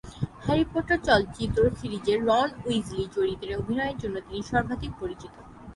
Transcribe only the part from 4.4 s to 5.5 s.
সর্বাধিক পরিচিত।